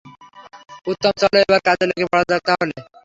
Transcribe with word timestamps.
উত্তম, 0.87 1.13
চলো 1.21 1.37
এবার 1.43 1.61
কাজে 1.67 1.85
লেগে 1.89 2.05
পড়া 2.11 2.23
যাক 2.29 2.41
তাহলে। 2.47 2.75